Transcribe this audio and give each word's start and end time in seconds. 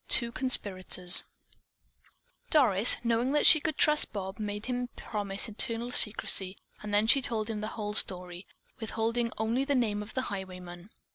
TWO 0.07 0.31
CONSPIRATORS 0.31 1.25
Doris, 2.49 2.97
knowing 3.03 3.33
that 3.33 3.45
she 3.45 3.59
could 3.59 3.77
trust 3.77 4.11
Bob, 4.11 4.39
made 4.39 4.65
him 4.65 4.87
promise 4.95 5.47
eternal 5.47 5.91
secrecy 5.91 6.57
and 6.81 6.91
then 6.91 7.05
she 7.05 7.21
told 7.21 7.51
him 7.51 7.61
the 7.61 7.67
whole 7.77 7.93
story, 7.93 8.47
withholding 8.79 9.31
only 9.37 9.63
the 9.63 9.75
name 9.75 10.01
of 10.01 10.15
the 10.15 10.23
highwayman. 10.33 10.89